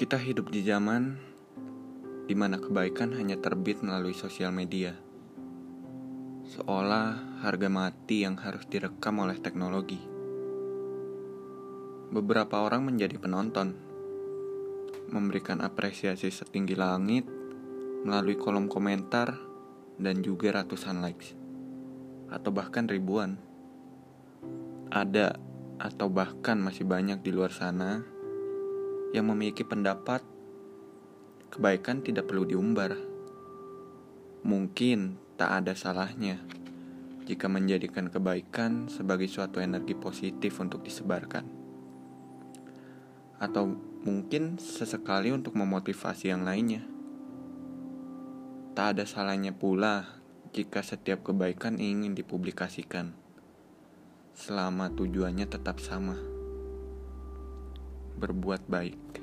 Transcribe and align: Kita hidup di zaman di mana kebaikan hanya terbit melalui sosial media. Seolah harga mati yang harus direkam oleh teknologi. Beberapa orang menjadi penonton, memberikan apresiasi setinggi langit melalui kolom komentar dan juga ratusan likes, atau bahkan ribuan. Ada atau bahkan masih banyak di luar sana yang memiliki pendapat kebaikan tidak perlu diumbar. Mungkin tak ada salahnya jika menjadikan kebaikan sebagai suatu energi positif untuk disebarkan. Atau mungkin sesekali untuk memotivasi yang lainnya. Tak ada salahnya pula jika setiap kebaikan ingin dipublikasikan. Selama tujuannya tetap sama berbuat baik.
Kita 0.00 0.16
hidup 0.16 0.48
di 0.48 0.64
zaman 0.64 1.12
di 2.24 2.32
mana 2.32 2.56
kebaikan 2.56 3.12
hanya 3.20 3.36
terbit 3.36 3.84
melalui 3.84 4.16
sosial 4.16 4.48
media. 4.48 4.96
Seolah 6.48 7.36
harga 7.44 7.68
mati 7.68 8.24
yang 8.24 8.40
harus 8.40 8.64
direkam 8.64 9.20
oleh 9.20 9.36
teknologi. 9.36 10.00
Beberapa 12.16 12.64
orang 12.64 12.88
menjadi 12.88 13.20
penonton, 13.20 13.76
memberikan 15.12 15.60
apresiasi 15.60 16.32
setinggi 16.32 16.80
langit 16.80 17.28
melalui 18.00 18.40
kolom 18.40 18.72
komentar 18.72 19.36
dan 20.00 20.24
juga 20.24 20.64
ratusan 20.64 21.04
likes, 21.04 21.36
atau 22.32 22.48
bahkan 22.48 22.88
ribuan. 22.88 23.36
Ada 24.88 25.36
atau 25.76 26.08
bahkan 26.08 26.56
masih 26.56 26.88
banyak 26.88 27.20
di 27.20 27.36
luar 27.36 27.52
sana 27.52 28.19
yang 29.10 29.26
memiliki 29.26 29.66
pendapat 29.66 30.22
kebaikan 31.50 32.02
tidak 32.06 32.30
perlu 32.30 32.46
diumbar. 32.46 32.94
Mungkin 34.46 35.18
tak 35.34 35.62
ada 35.62 35.74
salahnya 35.74 36.38
jika 37.26 37.50
menjadikan 37.50 38.08
kebaikan 38.08 38.86
sebagai 38.86 39.26
suatu 39.26 39.58
energi 39.58 39.98
positif 39.98 40.58
untuk 40.62 40.86
disebarkan. 40.86 41.44
Atau 43.42 43.74
mungkin 44.06 44.56
sesekali 44.62 45.34
untuk 45.34 45.58
memotivasi 45.58 46.30
yang 46.30 46.46
lainnya. 46.46 46.86
Tak 48.78 48.96
ada 48.96 49.04
salahnya 49.04 49.50
pula 49.50 50.06
jika 50.54 50.80
setiap 50.86 51.26
kebaikan 51.26 51.82
ingin 51.82 52.14
dipublikasikan. 52.14 53.12
Selama 54.38 54.88
tujuannya 54.94 55.50
tetap 55.50 55.82
sama 55.82 56.39
berbuat 58.20 58.68
baik. 58.68 59.19